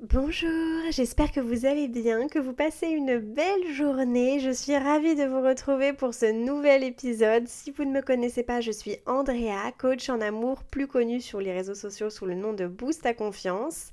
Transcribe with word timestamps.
Bonjour, 0.00 0.92
j'espère 0.92 1.32
que 1.32 1.40
vous 1.40 1.66
allez 1.66 1.88
bien, 1.88 2.28
que 2.28 2.38
vous 2.38 2.52
passez 2.52 2.86
une 2.86 3.18
belle 3.18 3.72
journée. 3.72 4.38
Je 4.38 4.52
suis 4.52 4.76
ravie 4.76 5.16
de 5.16 5.24
vous 5.24 5.42
retrouver 5.42 5.92
pour 5.92 6.14
ce 6.14 6.26
nouvel 6.26 6.84
épisode. 6.84 7.48
Si 7.48 7.72
vous 7.72 7.82
ne 7.84 7.90
me 7.90 8.00
connaissez 8.00 8.44
pas, 8.44 8.60
je 8.60 8.70
suis 8.70 8.98
Andrea, 9.06 9.72
coach 9.76 10.08
en 10.08 10.20
amour, 10.20 10.62
plus 10.62 10.86
connue 10.86 11.20
sur 11.20 11.40
les 11.40 11.52
réseaux 11.52 11.74
sociaux 11.74 12.10
sous 12.10 12.26
le 12.26 12.36
nom 12.36 12.52
de 12.52 12.68
Boost 12.68 13.06
à 13.06 13.12
confiance. 13.12 13.90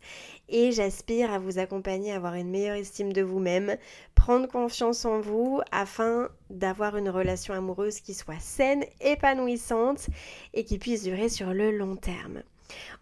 Et 0.47 0.71
j'aspire 0.71 1.33
à 1.33 1.39
vous 1.39 1.57
accompagner 1.57 2.11
à 2.11 2.17
avoir 2.17 2.35
une 2.35 2.51
meilleure 2.51 2.75
estime 2.75 3.11
de 3.11 3.23
vous-même, 3.23 3.75
prendre 4.13 4.47
confiance 4.47 5.05
en 5.05 5.19
vous 5.19 5.61
afin 5.71 6.29
d'avoir 6.51 6.97
une 6.97 7.09
relation 7.09 7.55
amoureuse 7.55 7.99
qui 7.99 8.13
soit 8.13 8.39
saine, 8.39 8.85
épanouissante 9.01 10.05
et 10.53 10.65
qui 10.65 10.77
puisse 10.77 11.01
durer 11.01 11.29
sur 11.29 11.51
le 11.51 11.75
long 11.75 11.95
terme. 11.95 12.43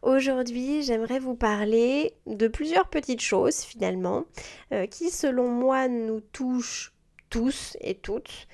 Aujourd'hui, 0.02 0.84
j'aimerais 0.84 1.20
vous 1.20 1.36
parler 1.36 2.14
de 2.26 2.48
plusieurs 2.48 2.90
petites 2.90 3.22
choses 3.22 3.62
finalement 3.62 4.26
euh, 4.72 4.86
qui 4.86 5.10
selon 5.10 5.50
moi 5.50 5.88
nous 5.88 6.20
touchent 6.20 6.94
tous 7.30 7.78
et 7.82 7.96
toutes. 7.96 8.48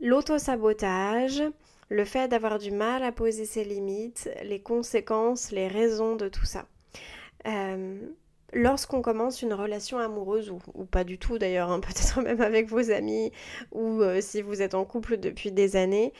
L'autosabotage, 0.00 1.42
le 1.88 2.04
fait 2.04 2.28
d'avoir 2.28 2.58
du 2.58 2.70
mal 2.70 3.02
à 3.02 3.12
poser 3.12 3.44
ses 3.44 3.64
limites, 3.64 4.28
les 4.42 4.60
conséquences, 4.60 5.50
les 5.50 5.68
raisons 5.68 6.16
de 6.16 6.28
tout 6.28 6.44
ça. 6.44 6.66
Euh, 7.46 7.98
lorsqu'on 8.52 9.02
commence 9.02 9.42
une 9.42 9.54
relation 9.54 9.98
amoureuse, 9.98 10.50
ou, 10.50 10.84
pas 10.84 11.04
du 11.04 11.18
tout 11.18 11.38
d'ailleurs, 11.38 11.70
hein, 11.70 11.80
peut-être 11.80 12.20
même 12.20 12.40
avec 12.40 12.68
vos 12.68 12.90
amis, 12.90 13.32
ou 13.72 14.02
euh, 14.02 14.20
si 14.20 14.42
vous 14.42 14.62
êtes 14.62 14.74
en 14.74 14.84
couple 14.84 15.16
depuis 15.16 15.52
des 15.52 15.76
années, 15.76 16.12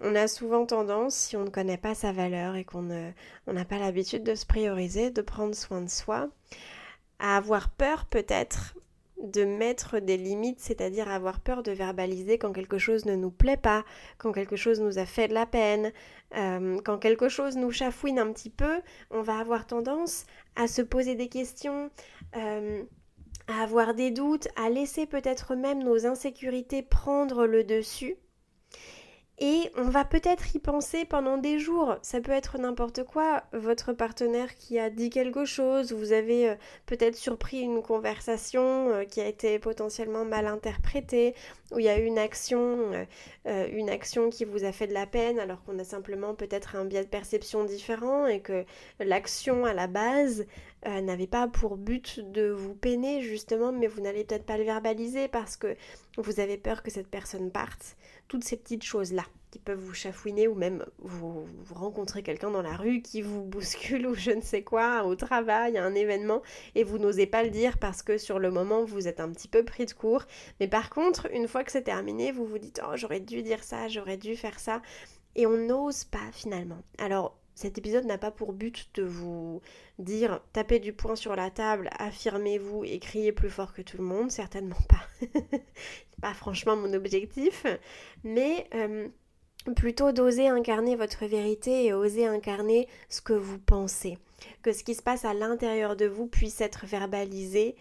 on 0.00 0.14
a 0.14 0.28
souvent 0.28 0.64
tendance, 0.64 1.14
si 1.14 1.36
on 1.36 1.44
ne 1.44 1.50
connaît 1.50 1.76
pas 1.76 1.94
sa 1.94 2.12
valeur 2.12 2.54
et 2.56 2.64
qu'on 2.64 2.82
n'a 2.82 3.64
pas 3.64 3.78
l'habitude 3.78 4.22
de 4.22 4.34
se 4.34 4.46
prioriser, 4.46 5.10
de 5.10 5.22
prendre 5.22 5.54
soin 5.54 5.80
de 5.80 5.90
soi, 5.90 6.28
à 7.18 7.36
avoir 7.36 7.70
peur 7.70 8.06
peut-être 8.06 8.74
de 9.20 9.44
mettre 9.44 9.98
des 9.98 10.16
limites, 10.16 10.60
c'est-à-dire 10.60 11.08
avoir 11.10 11.40
peur 11.40 11.64
de 11.64 11.72
verbaliser 11.72 12.38
quand 12.38 12.52
quelque 12.52 12.78
chose 12.78 13.04
ne 13.04 13.16
nous 13.16 13.32
plaît 13.32 13.56
pas, 13.56 13.84
quand 14.16 14.30
quelque 14.30 14.54
chose 14.54 14.80
nous 14.80 14.98
a 14.98 15.06
fait 15.06 15.26
de 15.26 15.34
la 15.34 15.46
peine, 15.46 15.92
euh, 16.36 16.80
quand 16.84 16.98
quelque 16.98 17.28
chose 17.28 17.56
nous 17.56 17.72
chafouine 17.72 18.20
un 18.20 18.32
petit 18.32 18.50
peu, 18.50 18.80
on 19.10 19.22
va 19.22 19.38
avoir 19.38 19.66
tendance 19.66 20.24
à 20.54 20.68
se 20.68 20.82
poser 20.82 21.16
des 21.16 21.28
questions, 21.28 21.90
euh, 22.36 22.84
à 23.48 23.62
avoir 23.62 23.94
des 23.94 24.12
doutes, 24.12 24.46
à 24.54 24.70
laisser 24.70 25.06
peut-être 25.06 25.56
même 25.56 25.82
nos 25.82 26.06
insécurités 26.06 26.82
prendre 26.82 27.46
le 27.46 27.64
dessus 27.64 28.16
et 29.40 29.70
on 29.76 29.84
va 29.84 30.04
peut-être 30.04 30.56
y 30.56 30.58
penser 30.58 31.04
pendant 31.04 31.36
des 31.36 31.60
jours. 31.60 31.96
Ça 32.02 32.20
peut 32.20 32.32
être 32.32 32.58
n'importe 32.58 33.04
quoi. 33.04 33.44
Votre 33.52 33.92
partenaire 33.92 34.56
qui 34.56 34.80
a 34.80 34.90
dit 34.90 35.10
quelque 35.10 35.44
chose, 35.44 35.92
vous 35.92 36.12
avez 36.12 36.50
euh, 36.50 36.54
peut-être 36.86 37.14
surpris 37.14 37.60
une 37.60 37.80
conversation 37.80 38.90
euh, 38.90 39.04
qui 39.04 39.20
a 39.20 39.26
été 39.26 39.60
potentiellement 39.60 40.24
mal 40.24 40.48
interprétée, 40.48 41.36
ou 41.70 41.78
il 41.78 41.84
y 41.84 41.88
a 41.88 42.00
eu 42.00 42.04
une 42.04 42.18
action, 42.18 43.06
euh, 43.46 43.68
une 43.72 43.90
action 43.90 44.28
qui 44.28 44.44
vous 44.44 44.64
a 44.64 44.72
fait 44.72 44.88
de 44.88 44.94
la 44.94 45.06
peine 45.06 45.38
alors 45.38 45.62
qu'on 45.62 45.78
a 45.78 45.84
simplement 45.84 46.34
peut-être 46.34 46.74
un 46.74 46.84
biais 46.84 47.04
de 47.04 47.08
perception 47.08 47.64
différent 47.64 48.26
et 48.26 48.40
que 48.40 48.64
l'action 48.98 49.64
à 49.64 49.72
la 49.74 49.86
base 49.86 50.46
n'avait 50.86 51.26
pas 51.26 51.48
pour 51.48 51.76
but 51.76 52.20
de 52.20 52.50
vous 52.50 52.74
peiner 52.74 53.20
justement, 53.20 53.72
mais 53.72 53.88
vous 53.88 54.00
n'allez 54.00 54.24
peut-être 54.24 54.46
pas 54.46 54.56
le 54.56 54.64
verbaliser 54.64 55.28
parce 55.28 55.56
que 55.56 55.76
vous 56.16 56.40
avez 56.40 56.56
peur 56.56 56.82
que 56.82 56.90
cette 56.90 57.08
personne 57.08 57.50
parte 57.50 57.96
toutes 58.28 58.44
ces 58.44 58.56
petites 58.56 58.84
choses-là 58.84 59.24
qui 59.50 59.58
peuvent 59.58 59.78
vous 59.78 59.94
chafouiner 59.94 60.46
ou 60.46 60.54
même 60.54 60.84
vous, 60.98 61.46
rencontrer 61.70 62.22
quelqu'un 62.22 62.50
dans 62.50 62.62
la 62.62 62.76
rue 62.76 63.00
qui 63.00 63.22
vous 63.22 63.42
bouscule 63.44 64.06
ou 64.06 64.14
je 64.14 64.30
ne 64.30 64.40
sais 64.40 64.62
quoi 64.62 65.04
au 65.04 65.14
travail, 65.14 65.78
à 65.78 65.84
un 65.84 65.94
événement 65.94 66.42
et 66.74 66.84
vous 66.84 66.98
n'osez 66.98 67.26
pas 67.26 67.42
le 67.42 67.50
dire 67.50 67.78
parce 67.78 68.02
que 68.02 68.18
sur 68.18 68.38
le 68.38 68.50
moment 68.50 68.84
vous 68.84 69.08
êtes 69.08 69.20
un 69.20 69.30
petit 69.30 69.48
peu 69.48 69.64
pris 69.64 69.86
de 69.86 69.92
court. 69.92 70.24
Mais 70.60 70.68
par 70.68 70.90
contre, 70.90 71.28
une 71.32 71.48
fois 71.48 71.64
que 71.64 71.72
c'est 71.72 71.82
terminé, 71.82 72.32
vous 72.32 72.44
vous 72.44 72.58
dites 72.58 72.80
oh 72.86 72.96
j'aurais 72.96 73.20
dû 73.20 73.42
dire 73.42 73.64
ça, 73.64 73.88
j'aurais 73.88 74.18
dû 74.18 74.36
faire 74.36 74.60
ça 74.60 74.82
et 75.34 75.46
on 75.46 75.56
n'ose 75.56 76.04
pas 76.04 76.30
finalement. 76.32 76.82
Alors 76.98 77.38
cet 77.58 77.76
épisode 77.76 78.04
n'a 78.04 78.18
pas 78.18 78.30
pour 78.30 78.52
but 78.52 78.88
de 78.94 79.02
vous 79.02 79.60
dire 79.98 80.40
tapez 80.52 80.78
du 80.78 80.92
poing 80.92 81.16
sur 81.16 81.34
la 81.34 81.50
table, 81.50 81.90
affirmez-vous 81.98 82.84
et 82.84 83.00
criez 83.00 83.32
plus 83.32 83.50
fort 83.50 83.72
que 83.72 83.82
tout 83.82 83.96
le 83.96 84.04
monde, 84.04 84.30
certainement 84.30 84.78
pas. 84.88 85.02
C'est 85.18 86.20
pas 86.22 86.34
franchement 86.34 86.76
mon 86.76 86.92
objectif, 86.92 87.66
mais 88.22 88.68
euh, 88.76 89.08
plutôt 89.74 90.12
d'oser 90.12 90.46
incarner 90.46 90.94
votre 90.94 91.26
vérité 91.26 91.86
et 91.86 91.92
oser 91.92 92.28
incarner 92.28 92.86
ce 93.08 93.20
que 93.20 93.32
vous 93.32 93.58
pensez. 93.58 94.18
Que 94.62 94.72
ce 94.72 94.84
qui 94.84 94.94
se 94.94 95.02
passe 95.02 95.24
à 95.24 95.34
l'intérieur 95.34 95.96
de 95.96 96.06
vous 96.06 96.28
puisse 96.28 96.60
être 96.60 96.86
verbalisé, 96.86 97.74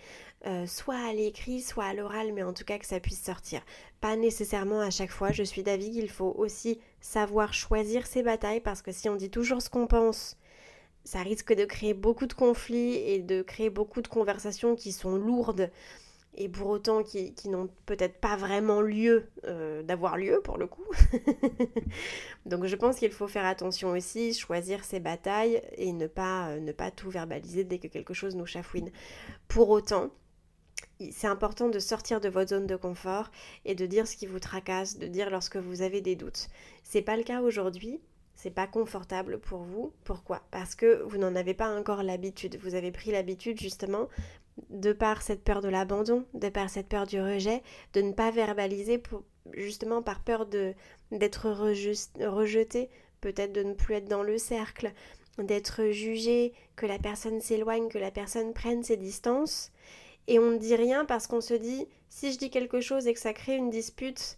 euh, 0.46 0.68
soit 0.68 0.98
à 0.98 1.14
l'écrit, 1.14 1.62
soit 1.62 1.86
à 1.86 1.94
l'oral, 1.94 2.32
mais 2.32 2.44
en 2.44 2.54
tout 2.54 2.64
cas 2.64 2.78
que 2.78 2.86
ça 2.86 3.00
puisse 3.00 3.24
sortir. 3.24 3.62
Pas 4.02 4.16
nécessairement 4.16 4.82
à 4.82 4.92
chaque 4.92 5.12
fois, 5.12 5.32
je 5.32 5.44
suis 5.44 5.64
d'avis 5.64 5.92
qu'il 5.92 6.10
faut 6.10 6.34
aussi 6.38 6.80
savoir 7.02 7.54
choisir 7.54 8.06
ses 8.06 8.24
batailles 8.24 8.62
parce 8.62 8.82
que 8.82 8.92
si 8.92 9.10
on 9.10 9.16
dit 9.16 9.32
toujours 9.32 9.62
ce 9.62 9.70
qu'on 9.70 9.88
pense, 9.88 10.38
ça 11.04 11.22
risque 11.22 11.54
de 11.54 11.66
créer 11.66 11.94
beaucoup 11.94 12.28
de 12.28 12.34
conflits 12.34 12.96
et 12.96 13.20
de 13.20 13.42
créer 13.42 13.70
beaucoup 13.70 14.02
de 14.02 14.08
conversations 14.08 14.76
qui 14.76 14.92
sont 14.92 15.16
lourdes 15.16 15.72
et 16.40 16.50
pour 16.50 16.70
autant 16.70 17.02
qui, 17.02 17.34
n'ont 17.46 17.68
peut-être 17.88 18.20
pas 18.20 18.36
vraiment 18.36 18.80
lieu 18.82 19.28
euh, 19.46 19.82
d'avoir 19.82 20.18
lieu 20.18 20.40
pour 20.44 20.60
le 20.60 20.68
coup. 20.68 20.86
Donc 22.46 22.66
je 22.66 22.76
pense 22.76 22.98
qu'il 23.00 23.12
faut 23.12 23.28
faire 23.28 23.46
attention 23.46 23.90
aussi, 23.90 24.36
choisir 24.36 24.84
ses 24.84 25.00
batailles 25.00 25.62
et 25.78 25.92
ne 25.94 26.06
pas, 26.06 26.50
euh, 26.50 26.60
ne 26.60 26.72
pas 26.72 26.92
tout 26.92 27.10
verbaliser 27.10 27.64
dès 27.64 27.80
que 27.80 27.88
quelque 27.88 28.14
chose 28.14 28.36
nous 28.36 28.46
chafouine. 28.46 28.92
Pour 29.48 29.70
autant, 29.72 30.12
c'est 31.12 31.28
important 31.28 31.70
de 31.70 31.80
sortir 31.80 32.20
de 32.20 32.30
votre 32.30 32.50
zone 32.50 32.68
de 32.68 32.76
confort 32.76 33.32
et 33.66 33.76
de 33.76 33.86
dire 33.86 34.08
ce 34.08 34.16
qui 34.16 34.26
vous 34.26 34.40
tracasse, 34.40 34.98
de 34.98 35.08
dire 35.08 35.30
lorsque 35.30 35.58
vous 35.58 35.82
avez 35.82 36.02
des 36.02 36.16
doutes. 36.16 36.48
C'est 36.84 37.02
pas 37.02 37.18
le 37.18 37.24
cas 37.24 37.42
aujourd'hui, 37.42 38.00
c'est 38.36 38.52
pas 38.52 38.68
confortable 38.68 39.40
pour 39.40 39.60
vous. 39.64 39.94
Pourquoi? 40.04 40.42
Parce 40.52 40.76
que 40.76 41.02
vous 41.04 41.18
n'en 41.18 41.36
avez 41.36 41.54
pas 41.54 41.76
encore 41.76 42.04
l'habitude. 42.04 42.60
Vous 42.62 42.76
avez 42.76 42.92
pris 42.92 43.12
l'habitude 43.12 43.60
justement 43.60 44.10
de 44.70 44.94
par 44.94 45.22
cette 45.22 45.44
peur 45.44 45.62
de 45.62 45.70
l'abandon, 45.70 46.26
de 46.34 46.50
par 46.50 46.70
cette 46.70 46.88
peur 46.88 47.06
du 47.06 47.22
rejet, 47.22 47.62
de 47.94 48.02
ne 48.02 48.14
pas 48.14 48.32
verbaliser 48.32 49.02
justement 49.54 50.02
par 50.02 50.22
peur 50.22 50.46
de 50.46 50.74
d'être 51.12 51.50
rejeté, 51.50 52.90
peut-être 53.22 53.54
de 53.54 53.64
ne 53.64 53.74
plus 53.74 53.96
être 53.96 54.10
dans 54.10 54.24
le 54.24 54.38
cercle, 54.38 54.94
d'être 55.38 55.86
jugé, 55.90 56.54
que 56.76 56.86
la 56.86 57.00
personne 57.00 57.42
s'éloigne, 57.42 57.88
que 57.88 57.98
la 57.98 58.12
personne 58.12 58.54
prenne 58.54 58.84
ses 58.84 58.98
distances. 58.98 59.72
Et 60.28 60.40
on 60.40 60.52
ne 60.52 60.58
dit 60.58 60.76
rien 60.76 61.06
parce 61.06 61.28
qu'on 61.28 61.42
se 61.42 61.54
dit 61.54 61.88
si 62.10 62.32
je 62.32 62.38
dis 62.38 62.50
quelque 62.50 62.82
chose 62.82 63.08
et 63.08 63.14
que 63.14 63.20
ça 63.20 63.34
crée 63.34 63.56
une 63.56 63.70
dispute, 63.70 64.38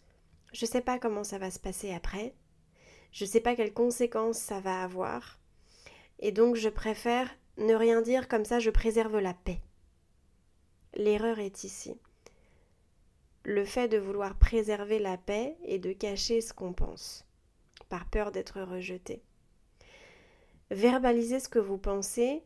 je 0.53 0.65
ne 0.65 0.69
sais 0.69 0.81
pas 0.81 0.99
comment 0.99 1.23
ça 1.23 1.37
va 1.37 1.51
se 1.51 1.59
passer 1.59 1.91
après. 1.93 2.33
Je 3.11 3.25
ne 3.25 3.29
sais 3.29 3.39
pas 3.39 3.55
quelles 3.55 3.73
conséquences 3.73 4.37
ça 4.37 4.59
va 4.59 4.83
avoir. 4.83 5.39
Et 6.19 6.31
donc 6.31 6.55
je 6.55 6.69
préfère 6.69 7.29
ne 7.57 7.73
rien 7.73 8.01
dire 8.01 8.27
comme 8.27 8.45
ça 8.45 8.59
je 8.59 8.69
préserve 8.69 9.19
la 9.19 9.33
paix. 9.33 9.61
L'erreur 10.95 11.39
est 11.39 11.63
ici. 11.63 11.95
Le 13.43 13.65
fait 13.65 13.87
de 13.87 13.97
vouloir 13.97 14.37
préserver 14.37 14.99
la 14.99 15.17
paix 15.17 15.55
et 15.63 15.79
de 15.79 15.93
cacher 15.93 16.41
ce 16.41 16.53
qu'on 16.53 16.73
pense, 16.73 17.25
par 17.87 18.05
peur 18.09 18.31
d'être 18.31 18.61
rejeté. 18.61 19.23
Verbaliser 20.71 21.39
ce 21.39 21.49
que 21.49 21.59
vous 21.59 21.77
pensez, 21.77 22.43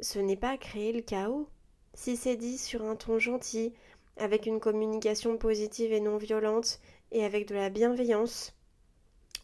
ce 0.00 0.18
n'est 0.18 0.36
pas 0.36 0.56
créer 0.58 0.92
le 0.92 1.00
chaos. 1.00 1.48
Si 1.94 2.16
c'est 2.16 2.36
dit 2.36 2.58
sur 2.58 2.84
un 2.84 2.96
ton 2.96 3.18
gentil, 3.18 3.72
avec 4.16 4.46
une 4.46 4.60
communication 4.60 5.36
positive 5.36 5.92
et 5.92 6.00
non 6.00 6.16
violente, 6.16 6.80
et 7.12 7.24
avec 7.24 7.48
de 7.48 7.54
la 7.54 7.70
bienveillance, 7.70 8.54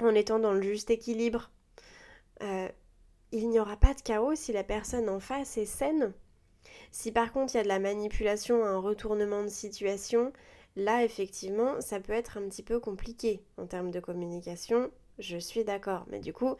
en 0.00 0.14
étant 0.14 0.38
dans 0.38 0.52
le 0.52 0.62
juste 0.62 0.90
équilibre, 0.90 1.50
euh, 2.42 2.68
il 3.32 3.48
n'y 3.48 3.60
aura 3.60 3.76
pas 3.76 3.94
de 3.94 4.00
chaos 4.00 4.34
si 4.34 4.52
la 4.52 4.64
personne 4.64 5.08
en 5.08 5.20
face 5.20 5.56
est 5.56 5.66
saine. 5.66 6.12
Si 6.90 7.12
par 7.12 7.32
contre 7.32 7.54
il 7.54 7.58
y 7.58 7.60
a 7.60 7.64
de 7.64 7.68
la 7.68 7.78
manipulation, 7.78 8.64
un 8.64 8.78
retournement 8.78 9.42
de 9.42 9.48
situation, 9.48 10.32
là 10.74 11.04
effectivement 11.04 11.80
ça 11.80 12.00
peut 12.00 12.12
être 12.12 12.38
un 12.38 12.48
petit 12.48 12.62
peu 12.62 12.80
compliqué. 12.80 13.42
En 13.56 13.66
termes 13.66 13.90
de 13.90 14.00
communication, 14.00 14.90
je 15.18 15.36
suis 15.36 15.64
d'accord. 15.64 16.06
Mais 16.10 16.18
du 16.18 16.32
coup, 16.32 16.56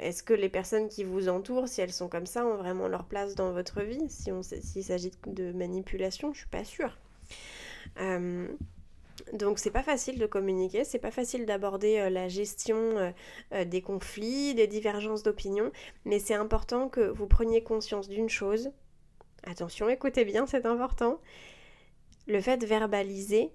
est-ce 0.00 0.22
que 0.22 0.34
les 0.34 0.48
personnes 0.48 0.88
qui 0.88 1.04
vous 1.04 1.28
entourent, 1.28 1.68
si 1.68 1.80
elles 1.80 1.92
sont 1.92 2.08
comme 2.08 2.26
ça, 2.26 2.44
ont 2.44 2.56
vraiment 2.56 2.88
leur 2.88 3.04
place 3.04 3.34
dans 3.34 3.52
votre 3.52 3.82
vie 3.82 4.08
Si 4.08 4.30
s'il 4.60 4.84
s'agit 4.84 5.12
de 5.26 5.52
manipulation, 5.52 6.32
je 6.32 6.40
suis 6.40 6.48
pas 6.48 6.64
sûre. 6.64 6.98
Euh, 8.00 8.48
donc 9.32 9.58
c'est 9.58 9.70
pas 9.70 9.82
facile 9.82 10.18
de 10.18 10.26
communiquer, 10.26 10.84
c'est 10.84 10.98
pas 10.98 11.10
facile 11.10 11.46
d'aborder 11.46 11.98
euh, 11.98 12.10
la 12.10 12.28
gestion 12.28 13.12
des 13.66 13.82
conflits, 13.82 14.54
des 14.54 14.66
divergences 14.66 15.22
d'opinion, 15.22 15.70
mais 16.04 16.18
c'est 16.18 16.34
important 16.34 16.88
que 16.88 17.00
vous 17.00 17.26
preniez 17.26 17.62
conscience 17.62 18.08
d'une 18.08 18.28
chose, 18.28 18.70
Attention, 19.44 19.88
écoutez 19.88 20.24
bien, 20.24 20.46
c'est 20.46 20.66
important. 20.66 21.20
Le 22.26 22.40
fait 22.40 22.58
de 22.58 22.66
verbaliser 22.66 23.50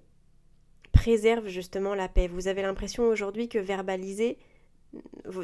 préserve 0.92 1.48
justement 1.48 1.94
la 1.94 2.08
paix. 2.08 2.26
Vous 2.26 2.48
avez 2.48 2.62
l'impression 2.62 3.04
aujourd'hui 3.04 3.48
que 3.48 3.58
verbaliser, 3.58 4.38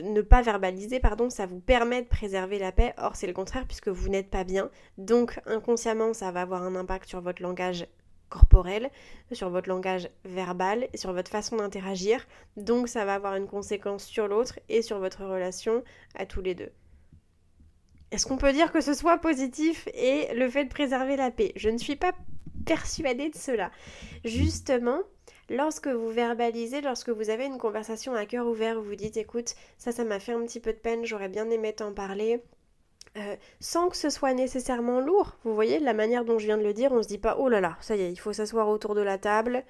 ne 0.02 0.20
pas 0.20 0.42
verbaliser, 0.42 1.00
pardon, 1.00 1.30
ça 1.30 1.46
vous 1.46 1.60
permet 1.60 2.02
de 2.02 2.08
préserver 2.08 2.58
la 2.58 2.72
paix. 2.72 2.94
Or, 2.98 3.16
c'est 3.16 3.26
le 3.26 3.32
contraire 3.32 3.66
puisque 3.66 3.88
vous 3.88 4.08
n'êtes 4.08 4.30
pas 4.30 4.44
bien. 4.44 4.70
Donc, 4.98 5.40
inconsciemment, 5.46 6.12
ça 6.12 6.30
va 6.30 6.42
avoir 6.42 6.62
un 6.62 6.76
impact 6.76 7.08
sur 7.08 7.20
votre 7.20 7.42
langage 7.42 7.86
corporel, 8.28 8.90
sur 9.32 9.50
votre 9.50 9.68
langage 9.68 10.08
verbal, 10.24 10.88
sur 10.94 11.12
votre 11.12 11.30
façon 11.30 11.56
d'interagir. 11.56 12.26
Donc, 12.56 12.88
ça 12.88 13.04
va 13.04 13.14
avoir 13.14 13.34
une 13.34 13.48
conséquence 13.48 14.04
sur 14.04 14.28
l'autre 14.28 14.58
et 14.68 14.82
sur 14.82 14.98
votre 14.98 15.24
relation 15.24 15.82
à 16.14 16.26
tous 16.26 16.40
les 16.40 16.54
deux. 16.54 16.70
Est-ce 18.10 18.26
qu'on 18.26 18.38
peut 18.38 18.52
dire 18.52 18.72
que 18.72 18.80
ce 18.80 18.94
soit 18.94 19.18
positif 19.18 19.88
et 19.94 20.34
le 20.34 20.48
fait 20.48 20.64
de 20.64 20.70
préserver 20.70 21.16
la 21.16 21.30
paix? 21.30 21.52
Je 21.56 21.68
ne 21.68 21.78
suis 21.78 21.96
pas 21.96 22.12
persuadée 22.66 23.30
de 23.30 23.36
cela. 23.36 23.70
Justement, 24.24 25.00
lorsque 25.50 25.88
vous 25.88 26.08
verbalisez, 26.08 26.80
lorsque 26.80 27.10
vous 27.10 27.28
avez 27.28 27.44
une 27.44 27.58
conversation 27.58 28.14
à 28.14 28.24
cœur 28.24 28.46
ouvert, 28.46 28.80
vous 28.80 28.94
dites 28.94 29.18
écoute, 29.18 29.54
ça, 29.76 29.92
ça 29.92 30.04
m'a 30.04 30.20
fait 30.20 30.32
un 30.32 30.42
petit 30.46 30.60
peu 30.60 30.72
de 30.72 30.78
peine, 30.78 31.04
j'aurais 31.04 31.28
bien 31.28 31.50
aimé 31.50 31.74
t'en 31.74 31.92
parler. 31.92 32.42
Euh, 33.16 33.34
sans 33.58 33.88
que 33.88 33.96
ce 33.96 34.08
soit 34.08 34.34
nécessairement 34.34 35.00
lourd. 35.00 35.36
Vous 35.42 35.52
voyez, 35.52 35.80
la 35.80 35.94
manière 35.94 36.24
dont 36.24 36.38
je 36.38 36.46
viens 36.46 36.56
de 36.56 36.62
le 36.62 36.72
dire, 36.72 36.92
on 36.92 37.02
se 37.02 37.08
dit 37.08 37.18
pas 37.18 37.36
oh 37.40 37.48
là 37.48 37.60
là, 37.60 37.76
ça 37.80 37.96
y 37.96 38.02
est, 38.02 38.12
il 38.12 38.16
faut 38.16 38.32
s'asseoir 38.32 38.68
autour 38.68 38.94
de 38.94 39.00
la 39.00 39.18
table, 39.18 39.64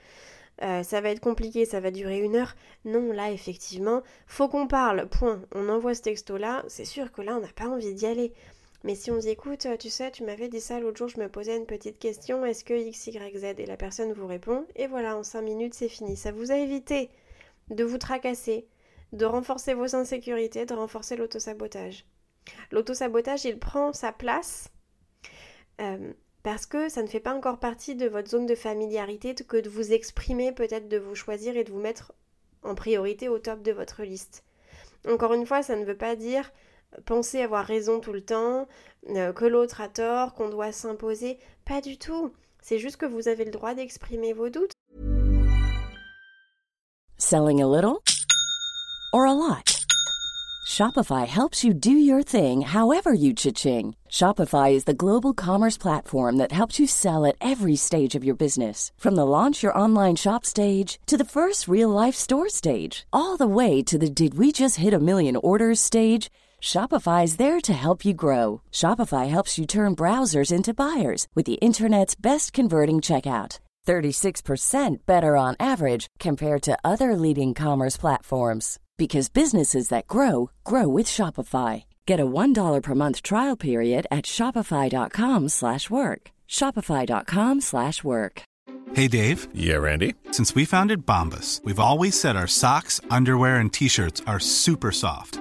euh, 0.63 0.83
ça 0.83 1.01
va 1.01 1.09
être 1.09 1.21
compliqué, 1.21 1.65
ça 1.65 1.81
va 1.81 1.91
durer 1.91 2.19
une 2.19 2.37
heure. 2.37 2.55
Non, 2.85 3.13
là, 3.13 3.31
effectivement, 3.31 4.03
faut 4.27 4.49
qu'on 4.49 4.67
parle, 4.67 5.09
point. 5.09 5.41
On 5.55 5.71
envoie 5.71 5.95
ce 5.95 6.03
texto-là, 6.03 6.65
c'est 6.69 6.85
sûr 6.85 7.13
que 7.13 7.23
là, 7.23 7.37
on 7.37 7.41
n'a 7.41 7.49
pas 7.49 7.69
envie 7.69 7.95
d'y 7.95 8.05
aller. 8.05 8.35
Mais 8.83 8.95
si 8.95 9.11
on 9.11 9.19
dit, 9.19 9.29
écoute, 9.29 9.67
tu 9.79 9.91
sais, 9.91 10.11
tu 10.11 10.25
m'avais 10.25 10.49
dit 10.49 10.61
ça 10.61 10.81
l'autre 10.81 10.97
jour, 10.97 11.09
je 11.09 11.21
me 11.21 11.29
posais 11.29 11.57
une 11.57 11.67
petite 11.67 11.99
question, 11.99 12.45
est-ce 12.45 12.65
que 12.65 12.75
X, 12.75 13.09
Y, 13.09 13.39
Z 13.39 13.45
Et 13.59 13.67
la 13.67 13.77
personne 13.77 14.13
vous 14.13 14.27
répond, 14.27 14.67
et 14.75 14.87
voilà, 14.87 15.17
en 15.17 15.23
5 15.23 15.43
minutes, 15.43 15.75
c'est 15.75 15.89
fini. 15.89 16.17
Ça 16.17 16.33
vous 16.33 16.51
a 16.51 16.57
évité 16.57 17.11
de 17.69 17.85
vous 17.85 17.99
tracasser, 17.99 18.67
de 19.13 19.27
renforcer 19.27 19.75
vos 19.75 19.95
insécurités, 19.95 20.65
de 20.65 20.75
renforcer 20.75 21.17
l'autosabotage. 21.17 22.07
L'autosabotage, 22.71 23.45
il 23.45 23.59
prend 23.59 23.93
sa 23.93 24.13
place 24.13 24.71
euh, 25.81 26.13
parce 26.43 26.65
que 26.65 26.89
ça 26.89 27.03
ne 27.03 27.07
fait 27.07 27.21
pas 27.21 27.35
encore 27.35 27.59
partie 27.59 27.95
de 27.95 28.09
votre 28.09 28.31
zone 28.31 28.47
de 28.47 28.55
familiarité 28.55 29.35
que 29.35 29.59
de 29.59 29.69
vous 29.69 29.93
exprimer, 29.93 30.53
peut-être 30.53 30.89
de 30.89 30.97
vous 30.97 31.15
choisir 31.15 31.57
et 31.57 31.65
de 31.65 31.71
vous 31.71 31.81
mettre 31.81 32.13
en 32.63 32.75
priorité 32.75 33.29
au 33.29 33.39
top 33.39 33.63
de 33.63 33.73
votre 33.73 34.03
liste. 34.03 34.43
Encore 35.07 35.35
une 35.35 35.47
fois, 35.47 35.63
ça 35.63 35.77
ne 35.77 35.85
veut 35.85 35.97
pas 35.97 36.17
dire 36.17 36.51
penser 37.05 37.43
avoir 37.43 37.65
raison 37.65 38.01
tout 38.01 38.13
le 38.13 38.23
temps, 38.23 38.67
euh, 39.09 39.33
que 39.33 39.45
l'autre 39.45 39.81
a 39.81 39.89
tort, 39.89 40.35
qu'on 40.35 40.49
doit 40.49 40.73
s'imposer. 40.73 41.39
Pas 41.65 41.81
du 41.81 41.99
tout. 41.99 42.33
C'est 42.63 42.79
juste 42.79 42.97
que 42.97 43.07
vous 43.07 43.29
avez 43.29 43.45
le 43.45 43.51
droit 43.51 43.75
d'exprimer 43.75 44.33
vos 44.33 44.51
doutes. 44.51 44.73
Selling 47.17 47.61
a 47.61 47.67
little 47.67 48.03
or 49.13 49.27
a 49.27 49.33
lot? 49.33 49.81
Shopify 50.71 51.27
helps 51.27 51.65
you 51.65 51.75
do 51.75 51.91
your 51.91 52.23
thing 52.23 52.63
however 52.63 53.13
you 53.13 53.35
cha-ching. 53.35 53.97
Shopify 54.09 54.73
is 54.73 54.85
the 54.85 54.95
global 54.95 55.35
commerce 55.35 55.77
platform 55.77 56.37
that 56.37 56.53
helps 56.53 56.79
you 56.79 56.87
sell 56.87 57.27
at 57.27 57.35
every 57.41 57.75
stage 57.75 58.15
of 58.15 58.25
your 58.25 58.37
business. 58.37 58.93
From 58.97 59.17
the 59.17 59.27
launch 59.27 59.65
your 59.65 59.77
online 59.77 60.15
shop 60.17 60.45
stage 60.45 61.01
to 61.07 61.17
the 61.17 61.25
first 61.25 61.67
real 61.67 61.89
life 61.89 62.15
store 62.15 62.49
stage, 62.49 63.05
all 63.13 63.37
the 63.37 63.49
way 63.49 63.83
to 63.83 63.99
the 63.99 64.09
did 64.09 64.35
we 64.35 64.53
just 64.53 64.77
hit 64.77 64.95
a 64.95 65.01
million 65.01 65.35
orders 65.35 65.81
stage. 65.81 66.31
Shopify 66.63 67.25
is 67.25 67.37
there 67.37 67.59
to 67.61 67.73
help 67.73 68.05
you 68.05 68.13
grow. 68.15 68.61
Shopify 68.71 69.29
helps 69.29 69.59
you 69.59 69.67
turn 69.67 69.97
browsers 69.97 70.53
into 70.53 70.73
buyers 70.75 71.27
with 71.35 71.47
the 71.47 71.55
internet's 71.55 72.15
best 72.15 72.53
converting 72.53 73.01
checkout. 73.01 73.59
36% 73.87 74.99
better 75.07 75.37
on 75.37 75.57
average 75.59 76.07
compared 76.21 76.61
to 76.63 76.79
other 76.85 77.17
leading 77.17 77.55
commerce 77.55 77.97
platforms 77.97 78.79
because 78.99 79.31
businesses 79.31 79.89
that 79.89 80.07
grow 80.07 80.51
grow 80.63 80.87
with 80.87 81.07
Shopify. 81.07 81.85
Get 82.07 82.21
a 82.21 82.27
$1 82.27 82.83
per 82.83 82.95
month 82.95 83.23
trial 83.23 83.57
period 83.57 84.07
at 84.11 84.27
shopify.com/work. 84.27 86.31
shopify.com/work. 86.49 88.43
Hey 88.93 89.09
Dave. 89.09 89.49
Yeah, 89.55 89.77
Randy. 89.77 90.15
Since 90.31 90.55
we 90.55 90.67
founded 90.67 91.07
Bombus, 91.07 91.63
we've 91.65 91.85
always 91.89 92.21
said 92.21 92.37
our 92.37 92.49
socks, 92.49 93.01
underwear 93.11 93.61
and 93.61 93.73
t-shirts 93.73 94.21
are 94.27 94.41
super 94.41 94.93
soft. 94.93 95.41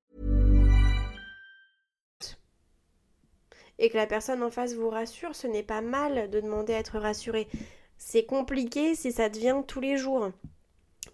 Et 3.81 3.89
que 3.89 3.97
la 3.97 4.05
personne 4.05 4.43
en 4.43 4.51
face 4.51 4.75
vous 4.75 4.91
rassure, 4.91 5.35
ce 5.35 5.47
n'est 5.47 5.63
pas 5.63 5.81
mal 5.81 6.29
de 6.29 6.39
demander 6.39 6.73
à 6.73 6.77
être 6.77 6.99
rassuré. 6.99 7.47
C'est 7.97 8.25
compliqué 8.25 8.93
si 8.93 9.11
ça 9.11 9.27
devient 9.27 9.63
tous 9.67 9.81
les 9.81 9.97
jours, 9.97 10.29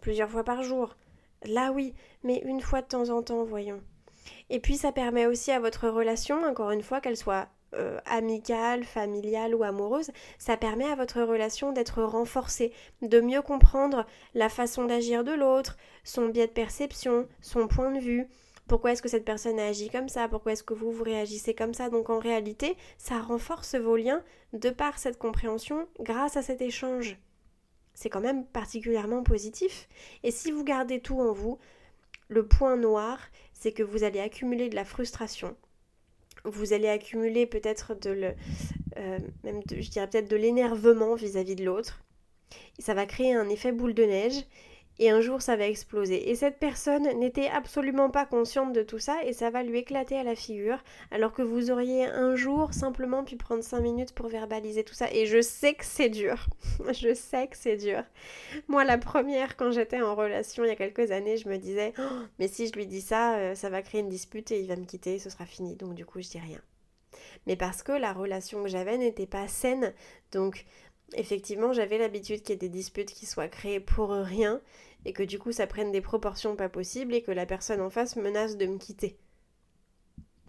plusieurs 0.02 0.30
fois 0.30 0.44
par 0.44 0.64
jour. 0.64 0.98
Là 1.46 1.72
oui, 1.72 1.94
mais 2.24 2.42
une 2.46 2.60
fois 2.60 2.82
de 2.82 2.88
temps 2.88 3.10
en 3.10 3.24
temps, 3.24 3.46
voyons. 3.46 3.82
Et 4.50 4.60
puis 4.60 4.76
ça 4.76 4.92
permet 4.92 5.28
aussi 5.28 5.50
à 5.52 5.62
votre 5.62 5.88
relation, 5.88 6.44
encore 6.44 6.72
une 6.72 6.84
fois, 6.84 7.00
qu'elle 7.00 7.16
soit 7.16 7.48
euh, 7.74 8.00
amicale, 8.06 8.84
familiale 8.84 9.56
ou 9.56 9.64
amoureuse, 9.64 10.12
ça 10.38 10.58
permet 10.58 10.90
à 10.90 10.96
votre 10.96 11.22
relation 11.22 11.72
d'être 11.72 12.04
renforcée, 12.04 12.74
de 13.02 13.22
mieux 13.22 13.42
comprendre 13.42 14.06
la 14.34 14.50
façon 14.50 14.84
d'agir 14.84 15.24
de 15.24 15.32
l'autre, 15.32 15.78
son 16.04 16.28
biais 16.28 16.48
de 16.48 16.52
perception, 16.52 17.30
son 17.40 17.68
point 17.68 17.92
de 17.92 18.00
vue, 18.00 18.28
pourquoi 18.68 18.92
est-ce 18.92 19.02
que 19.02 19.10
cette 19.10 19.26
personne 19.26 19.60
agit 19.60 19.90
comme 19.90 20.10
ça, 20.10 20.28
pourquoi 20.28 20.54
est-ce 20.54 20.64
que 20.64 20.74
vous 20.74 20.92
vous 20.92 21.04
réagissez 21.04 21.54
comme 21.54 21.74
ça. 21.74 21.90
Donc 21.90 22.10
en 22.10 22.20
réalité, 22.20 22.76
ça 22.98 23.20
renforce 23.22 23.76
vos 23.76 23.96
liens 23.96 24.24
de 24.54 24.70
par 24.70 25.00
cette 25.00 25.18
compréhension 25.18 25.88
grâce 26.00 26.38
à 26.38 26.42
cet 26.42 26.62
échange. 26.62 27.18
C'est 27.94 28.10
quand 28.10 28.22
même 28.22 28.46
particulièrement 28.46 29.24
positif. 29.24 29.88
Et 30.24 30.32
si 30.32 30.52
vous 30.52 30.64
gardez 30.64 31.00
tout 31.00 31.20
en 31.20 31.32
vous, 31.32 31.58
le 32.28 32.46
point 32.46 32.78
noir, 32.78 33.20
c'est 33.54 33.72
que 33.72 33.84
vous 33.84 34.04
allez 34.04 34.20
accumuler 34.20 34.70
de 34.70 34.76
la 34.76 34.86
frustration, 34.86 35.56
vous 36.46 36.74
allez 36.74 36.88
accumuler 36.88 37.46
peut-être 37.46 37.96
de 37.96 38.10
le, 38.12 38.34
euh, 38.98 39.20
même 39.44 39.62
je 39.70 39.90
dirais 39.90 40.08
peut-être 40.10 40.30
de 40.30 40.36
l'énervement 40.36 41.16
vis-à-vis 41.16 41.56
de 41.56 41.66
l'autre. 41.66 42.04
Et 42.80 42.82
ça 42.82 42.94
va 42.94 43.06
créer 43.06 43.34
un 43.34 43.50
effet 43.50 43.72
boule 43.72 43.94
de 43.94 44.04
neige 44.04 44.46
et 45.00 45.10
un 45.10 45.22
jour 45.22 45.42
ça 45.42 45.56
va 45.56 45.68
exploser. 45.68 46.30
Et 46.30 46.36
cette 46.36 46.60
personne 46.60 47.04
n'était 47.20 47.48
absolument 47.48 48.10
pas 48.10 48.26
consciente 48.26 48.74
de 48.74 48.84
tout 48.84 49.00
ça 49.00 49.24
et 49.24 49.34
ça 49.34 49.50
va 49.50 49.64
lui 49.64 49.80
éclater 49.80 50.18
à 50.18 50.24
la 50.24 50.36
figure 50.36 50.84
alors 51.12 51.34
que 51.34 51.42
vous 51.42 51.72
auriez 51.72 52.06
un 52.06 52.36
jour 52.36 52.74
simplement 52.74 53.24
pu 53.24 53.36
prendre 53.36 53.64
5 53.64 53.80
minutes 53.80 54.14
pour 54.14 54.28
verbaliser 54.28 54.84
tout 54.84 54.94
ça. 54.94 55.12
Et 55.12 55.26
je 55.26 55.42
sais 55.42 55.74
que 55.74 55.86
c'est 55.86 56.10
dur. 56.10 56.48
je 56.94 57.14
sais 57.14 57.48
que 57.48 57.58
c'est 57.58 57.78
dur. 57.78 58.04
Moi 58.68 58.84
la 58.84 58.98
première 58.98 59.56
quand 59.56 59.72
j'étais 59.72 60.02
en 60.02 60.16
relation 60.16 60.64
il 60.64 60.68
y 60.68 60.72
a 60.72 60.76
quelques 60.76 61.12
années 61.12 61.38
je 61.38 61.50
me 61.50 61.58
disais 61.58 61.94
oh, 62.00 62.02
mais 62.40 62.48
si 62.48 62.68
je 62.68 62.74
lui 62.74 62.88
dis 62.88 63.02
ça 63.02 63.38
euh, 63.38 63.56
ça 63.56 63.70
va 63.70 63.82
créer 63.82 64.02
une 64.02 64.10
dispute 64.10 64.52
et 64.52 64.60
il 64.60 64.68
va 64.68 64.76
me 64.76 64.86
quitter 64.86 65.20
ce 65.20 65.30
sera 65.30 65.46
fini. 65.46 65.76
Donc 65.76 65.94
du 65.94 66.06
coup 66.06 66.22
je 66.22 66.30
dis 66.30 66.40
rien. 66.40 66.62
Mais 67.46 67.56
parce 67.56 67.84
que 67.84 67.92
la 67.92 68.14
relation 68.14 68.64
que 68.64 68.70
j'avais 68.70 68.98
n'était 68.98 69.26
pas 69.26 69.48
saine. 69.48 69.94
Donc 70.32 70.66
effectivement, 71.14 71.74
j'avais 71.74 71.98
l'habitude 71.98 72.42
qu'il 72.42 72.50
y 72.50 72.54
ait 72.54 72.58
des 72.58 72.70
disputes 72.70 73.14
qui 73.14 73.26
soient 73.26 73.48
créées 73.48 73.80
pour 73.80 74.10
rien 74.10 74.62
et 75.08 75.14
que 75.14 75.24
du 75.24 75.40
coup 75.40 75.54
ça 75.54 75.68
prenne 75.68 75.92
des 75.92 76.02
proportions 76.02 76.58
pas 76.58 76.68
possibles 76.68 77.14
et 77.14 77.22
que 77.22 77.32
la 77.32 77.46
personne 77.46 77.80
en 77.80 77.90
face 77.90 78.18
menace 78.18 78.58
de 78.58 78.66
me 78.66 78.78
quitter. 78.78 79.18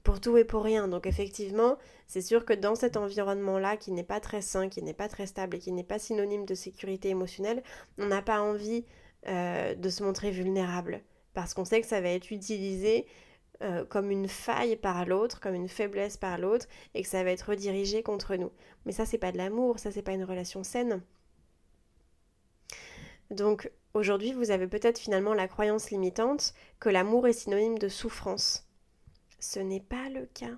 Pour 0.02 0.20
tout 0.20 0.36
et 0.36 0.44
pour 0.44 0.64
rien. 0.64 0.88
Donc 0.88 1.06
effectivement, 1.06 1.78
c'est 2.08 2.22
sûr 2.22 2.44
que 2.44 2.54
dans 2.54 2.74
cet 2.74 2.96
environnement-là 2.96 3.76
qui 3.76 3.92
n'est 3.92 4.02
pas 4.02 4.18
très 4.18 4.42
sain, 4.42 4.68
qui 4.68 4.82
n'est 4.82 4.94
pas 4.94 5.08
très 5.08 5.26
stable 5.26 5.56
et 5.56 5.60
qui 5.60 5.70
n'est 5.70 5.84
pas 5.84 6.00
synonyme 6.00 6.44
de 6.44 6.56
sécurité 6.56 7.08
émotionnelle, 7.08 7.62
on 7.98 8.06
n'a 8.06 8.20
pas 8.20 8.40
envie 8.40 8.84
euh, 9.28 9.76
de 9.76 9.88
se 9.88 10.02
montrer 10.02 10.32
vulnérable 10.32 11.02
parce 11.34 11.54
qu'on 11.54 11.64
sait 11.64 11.80
que 11.80 11.86
ça 11.86 12.00
va 12.00 12.08
être 12.08 12.32
utilisé 12.32 13.06
euh, 13.62 13.84
comme 13.84 14.10
une 14.10 14.28
faille 14.28 14.74
par 14.74 15.06
l'autre, 15.06 15.38
comme 15.38 15.54
une 15.54 15.68
faiblesse 15.68 16.16
par 16.16 16.36
l'autre, 16.36 16.66
et 16.94 17.02
que 17.02 17.08
ça 17.08 17.22
va 17.22 17.30
être 17.30 17.50
redirigé 17.50 18.02
contre 18.02 18.34
nous. 18.34 18.50
Mais 18.86 18.92
ça, 18.92 19.06
c'est 19.06 19.18
pas 19.18 19.30
de 19.30 19.36
l'amour, 19.36 19.78
ça, 19.78 19.92
c'est 19.92 20.02
pas 20.02 20.14
une 20.14 20.24
relation 20.24 20.64
saine. 20.64 21.00
Donc 23.30 23.70
aujourd'hui, 23.94 24.32
vous 24.32 24.50
avez 24.50 24.66
peut-être 24.66 24.98
finalement 24.98 25.34
la 25.34 25.48
croyance 25.48 25.90
limitante 25.90 26.54
que 26.80 26.88
l'amour 26.88 27.26
est 27.26 27.32
synonyme 27.32 27.78
de 27.78 27.88
souffrance. 27.88 28.66
Ce 29.38 29.60
n'est 29.60 29.80
pas 29.80 30.08
le 30.08 30.26
cas. 30.26 30.56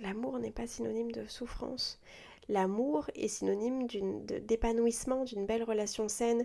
L'amour 0.00 0.38
n'est 0.38 0.50
pas 0.50 0.66
synonyme 0.66 1.12
de 1.12 1.26
souffrance. 1.26 2.00
L'amour 2.48 3.10
est 3.14 3.28
synonyme 3.28 3.86
d'épanouissement, 3.86 5.24
d'une 5.24 5.46
belle 5.46 5.62
relation 5.62 6.08
saine, 6.08 6.44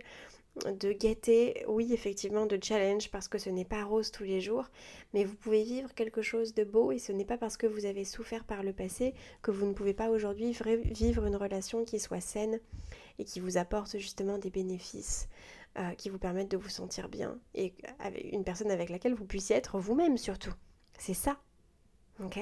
de 0.66 0.92
gaieté, 0.92 1.64
oui 1.68 1.94
effectivement 1.94 2.46
de 2.46 2.60
challenge 2.62 3.10
parce 3.12 3.28
que 3.28 3.38
ce 3.38 3.50
n'est 3.50 3.66
pas 3.66 3.84
rose 3.84 4.12
tous 4.12 4.24
les 4.24 4.42
jours, 4.42 4.66
mais 5.14 5.24
vous 5.24 5.36
pouvez 5.36 5.64
vivre 5.64 5.94
quelque 5.94 6.22
chose 6.22 6.54
de 6.54 6.64
beau 6.64 6.92
et 6.92 7.00
ce 7.00 7.12
n'est 7.12 7.26
pas 7.26 7.38
parce 7.38 7.58
que 7.58 7.68
vous 7.68 7.86
avez 7.86 8.04
souffert 8.04 8.44
par 8.44 8.64
le 8.64 8.74
passé 8.74 9.14
que 9.42 9.52
vous 9.52 9.66
ne 9.66 9.74
pouvez 9.74 9.94
pas 9.94 10.10
aujourd'hui 10.10 10.56
vivre 10.86 11.26
une 11.26 11.36
relation 11.36 11.86
qui 11.86 12.00
soit 12.00 12.22
saine 12.22 12.60
et 13.20 13.26
qui 13.26 13.40
vous 13.40 13.58
apporte 13.58 13.98
justement 13.98 14.38
des 14.38 14.50
bénéfices, 14.50 15.28
euh, 15.78 15.92
qui 15.92 16.10
vous 16.10 16.18
permettent 16.18 16.52
de 16.52 16.58
vous 16.58 16.70
sentir 16.70 17.10
bien 17.10 17.38
et 17.54 17.74
avec 18.00 18.32
une 18.32 18.44
personne 18.44 18.72
avec 18.72 18.90
laquelle 18.90 19.14
vous 19.14 19.26
puissiez 19.26 19.56
être 19.56 19.80
vous-même 19.80 20.18
surtout. 20.18 20.54
C'est 20.98 21.14
ça. 21.14 21.38
Ok 22.24 22.40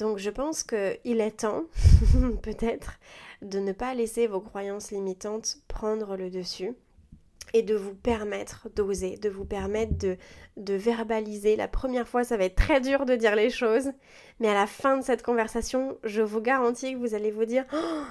donc 0.00 0.16
je 0.16 0.30
pense 0.30 0.62
qu'il 0.62 1.20
est 1.20 1.40
temps, 1.40 1.64
peut-être, 2.42 2.98
de 3.42 3.58
ne 3.58 3.72
pas 3.72 3.92
laisser 3.92 4.26
vos 4.26 4.40
croyances 4.40 4.92
limitantes 4.92 5.58
prendre 5.68 6.16
le 6.16 6.30
dessus 6.30 6.74
et 7.52 7.62
de 7.62 7.74
vous 7.74 7.94
permettre 7.94 8.68
d'oser, 8.74 9.16
de 9.16 9.28
vous 9.28 9.44
permettre 9.44 9.98
de, 9.98 10.16
de 10.56 10.74
verbaliser. 10.74 11.54
La 11.54 11.68
première 11.68 12.08
fois, 12.08 12.24
ça 12.24 12.38
va 12.38 12.44
être 12.44 12.56
très 12.56 12.80
dur 12.80 13.04
de 13.04 13.14
dire 13.14 13.36
les 13.36 13.50
choses, 13.50 13.90
mais 14.38 14.48
à 14.48 14.54
la 14.54 14.66
fin 14.66 14.96
de 14.96 15.04
cette 15.04 15.22
conversation, 15.22 15.98
je 16.04 16.22
vous 16.22 16.40
garantis 16.40 16.94
que 16.94 16.98
vous 16.98 17.14
allez 17.14 17.30
vous 17.30 17.44
dire 17.44 17.66
oh, 17.74 18.02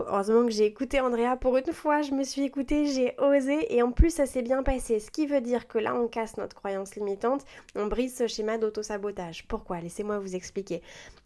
Heureusement 0.00 0.44
que 0.44 0.50
j'ai 0.50 0.64
écouté 0.64 1.00
Andrea 1.00 1.36
pour 1.40 1.56
une 1.56 1.72
fois, 1.72 2.02
je 2.02 2.12
me 2.12 2.24
suis 2.24 2.42
écoutée, 2.42 2.86
j'ai 2.86 3.14
osé 3.18 3.74
et 3.74 3.82
en 3.82 3.92
plus 3.92 4.10
ça 4.10 4.26
s'est 4.26 4.42
bien 4.42 4.62
passé. 4.62 5.00
Ce 5.00 5.10
qui 5.10 5.26
veut 5.26 5.40
dire 5.40 5.68
que 5.68 5.78
là 5.78 5.94
on 5.94 6.08
casse 6.08 6.36
notre 6.36 6.56
croyance 6.56 6.94
limitante, 6.96 7.44
on 7.74 7.86
brise 7.86 8.16
ce 8.16 8.26
schéma 8.26 8.58
d'autosabotage. 8.58 9.46
Pourquoi? 9.48 9.80
Laissez-moi 9.80 10.18
vous 10.18 10.34
expliquer. 10.34 10.82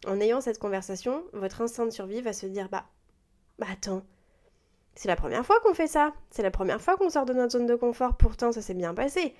En 0.07 0.19
ayant 0.19 0.41
cette 0.41 0.59
conversation, 0.59 1.23
votre 1.33 1.61
instinct 1.61 1.85
de 1.85 1.91
survie 1.91 2.21
va 2.21 2.33
se 2.33 2.45
dire 2.45 2.69
bah, 2.69 2.85
bah 3.59 3.67
attends, 3.71 4.03
c'est 4.95 5.07
la 5.07 5.15
première 5.15 5.45
fois 5.45 5.59
qu'on 5.63 5.73
fait 5.73 5.87
ça, 5.87 6.13
c'est 6.29 6.43
la 6.43 6.51
première 6.51 6.81
fois 6.81 6.97
qu'on 6.97 7.09
sort 7.09 7.25
de 7.25 7.33
notre 7.33 7.53
zone 7.53 7.67
de 7.67 7.75
confort, 7.75 8.15
pourtant 8.17 8.51
ça 8.51 8.61
s'est 8.61 8.73
bien 8.73 8.93
passé. 8.93 9.33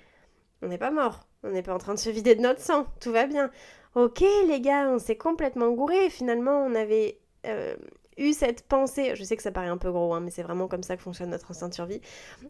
On 0.62 0.68
n'est 0.68 0.78
pas 0.78 0.90
mort, 0.90 1.26
on 1.42 1.50
n'est 1.50 1.62
pas 1.62 1.74
en 1.74 1.78
train 1.78 1.94
de 1.94 1.98
se 1.98 2.10
vider 2.10 2.34
de 2.34 2.40
notre 2.40 2.60
sang, 2.60 2.86
tout 3.00 3.12
va 3.12 3.26
bien. 3.26 3.50
Ok 3.94 4.20
les 4.46 4.60
gars, 4.60 4.88
on 4.88 4.98
s'est 4.98 5.16
complètement 5.16 5.70
gouré, 5.70 6.08
finalement 6.08 6.64
on 6.64 6.74
avait 6.74 7.18
euh, 7.46 7.76
eu 8.16 8.32
cette 8.32 8.62
pensée, 8.62 9.14
je 9.16 9.24
sais 9.24 9.36
que 9.36 9.42
ça 9.42 9.52
paraît 9.52 9.68
un 9.68 9.78
peu 9.78 9.90
gros, 9.90 10.14
hein, 10.14 10.20
mais 10.20 10.30
c'est 10.30 10.42
vraiment 10.42 10.68
comme 10.68 10.82
ça 10.82 10.96
que 10.96 11.02
fonctionne 11.02 11.30
notre 11.30 11.50
instinct 11.50 11.68
de 11.68 11.74
survie. 11.74 12.00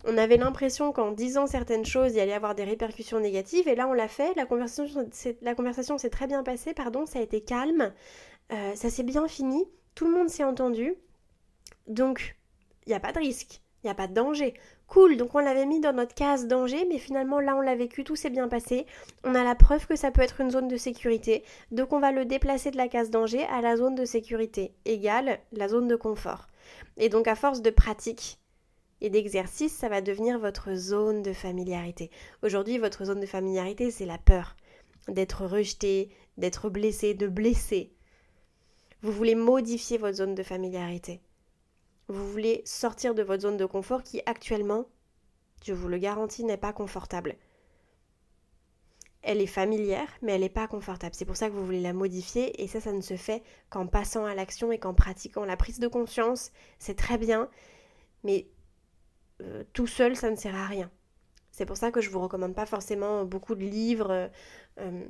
On 0.04 0.18
avait 0.18 0.36
l'impression 0.36 0.92
qu'en 0.92 1.12
disant 1.12 1.46
certaines 1.46 1.84
choses, 1.84 2.12
il 2.12 2.16
y 2.16 2.20
allait 2.20 2.32
avoir 2.32 2.54
des 2.54 2.64
répercussions 2.64 3.20
négatives, 3.20 3.68
et 3.68 3.74
là 3.74 3.88
on 3.88 3.92
l'a 3.92 4.08
fait, 4.08 4.34
la 4.36 4.46
conversation, 4.46 5.08
la 5.40 5.54
conversation 5.54 5.98
s'est 5.98 6.10
très 6.10 6.26
bien 6.26 6.42
passée, 6.42 6.74
pardon, 6.74 7.06
ça 7.06 7.18
a 7.18 7.22
été 7.22 7.40
calme, 7.40 7.92
euh, 8.52 8.74
ça 8.74 8.90
s'est 8.90 9.02
bien 9.02 9.28
fini, 9.28 9.64
tout 9.94 10.04
le 10.06 10.12
monde 10.12 10.28
s'est 10.28 10.44
entendu, 10.44 10.94
donc 11.86 12.36
il 12.86 12.90
n'y 12.90 12.94
a 12.94 13.00
pas 13.00 13.12
de 13.12 13.18
risque, 13.18 13.62
il 13.82 13.86
n'y 13.86 13.90
a 13.90 13.94
pas 13.94 14.06
de 14.06 14.14
danger. 14.14 14.54
Cool, 14.92 15.16
donc 15.16 15.34
on 15.34 15.38
l'avait 15.38 15.64
mis 15.64 15.80
dans 15.80 15.94
notre 15.94 16.14
case 16.14 16.46
danger, 16.46 16.84
mais 16.86 16.98
finalement 16.98 17.40
là 17.40 17.56
on 17.56 17.62
l'a 17.62 17.74
vécu, 17.74 18.04
tout 18.04 18.14
s'est 18.14 18.28
bien 18.28 18.46
passé. 18.46 18.84
On 19.24 19.34
a 19.34 19.42
la 19.42 19.54
preuve 19.54 19.86
que 19.86 19.96
ça 19.96 20.10
peut 20.10 20.20
être 20.20 20.42
une 20.42 20.50
zone 20.50 20.68
de 20.68 20.76
sécurité, 20.76 21.44
donc 21.70 21.94
on 21.94 21.98
va 21.98 22.12
le 22.12 22.26
déplacer 22.26 22.70
de 22.70 22.76
la 22.76 22.88
case 22.88 23.08
danger 23.08 23.44
à 23.44 23.62
la 23.62 23.78
zone 23.78 23.94
de 23.94 24.04
sécurité, 24.04 24.74
égale 24.84 25.38
la 25.52 25.68
zone 25.68 25.88
de 25.88 25.96
confort. 25.96 26.46
Et 26.98 27.08
donc 27.08 27.26
à 27.26 27.34
force 27.36 27.62
de 27.62 27.70
pratique 27.70 28.38
et 29.00 29.08
d'exercice, 29.08 29.72
ça 29.74 29.88
va 29.88 30.02
devenir 30.02 30.38
votre 30.38 30.74
zone 30.74 31.22
de 31.22 31.32
familiarité. 31.32 32.10
Aujourd'hui, 32.42 32.76
votre 32.76 33.06
zone 33.06 33.20
de 33.20 33.26
familiarité, 33.26 33.90
c'est 33.90 34.04
la 34.04 34.18
peur 34.18 34.56
d'être 35.08 35.46
rejeté, 35.46 36.10
d'être 36.36 36.68
blessé, 36.68 37.14
de 37.14 37.28
blesser. 37.28 37.94
Vous 39.00 39.12
voulez 39.12 39.36
modifier 39.36 39.96
votre 39.96 40.18
zone 40.18 40.34
de 40.34 40.42
familiarité. 40.42 41.22
Vous 42.08 42.30
voulez 42.30 42.62
sortir 42.64 43.14
de 43.14 43.22
votre 43.22 43.42
zone 43.42 43.56
de 43.56 43.64
confort 43.64 44.02
qui 44.02 44.20
actuellement, 44.26 44.86
je 45.64 45.72
vous 45.72 45.88
le 45.88 45.98
garantis, 45.98 46.44
n'est 46.44 46.56
pas 46.56 46.72
confortable. 46.72 47.36
Elle 49.22 49.40
est 49.40 49.46
familière, 49.46 50.08
mais 50.20 50.32
elle 50.32 50.40
n'est 50.40 50.48
pas 50.48 50.66
confortable. 50.66 51.14
C'est 51.14 51.24
pour 51.24 51.36
ça 51.36 51.48
que 51.48 51.54
vous 51.54 51.64
voulez 51.64 51.80
la 51.80 51.92
modifier 51.92 52.60
et 52.60 52.66
ça, 52.66 52.80
ça 52.80 52.92
ne 52.92 53.00
se 53.00 53.16
fait 53.16 53.42
qu'en 53.70 53.86
passant 53.86 54.24
à 54.24 54.34
l'action 54.34 54.72
et 54.72 54.78
qu'en 54.78 54.94
pratiquant. 54.94 55.44
La 55.44 55.56
prise 55.56 55.78
de 55.78 55.86
conscience, 55.86 56.50
c'est 56.78 56.96
très 56.96 57.18
bien, 57.18 57.48
mais 58.24 58.48
euh, 59.40 59.62
tout 59.72 59.86
seul, 59.86 60.16
ça 60.16 60.30
ne 60.30 60.36
sert 60.36 60.56
à 60.56 60.66
rien. 60.66 60.90
C'est 61.52 61.66
pour 61.66 61.76
ça 61.76 61.92
que 61.92 62.00
je 62.00 62.10
vous 62.10 62.20
recommande 62.20 62.54
pas 62.54 62.66
forcément 62.66 63.24
beaucoup 63.24 63.54
de 63.54 63.64
livres. 63.64 64.30
Euh, 64.80 65.04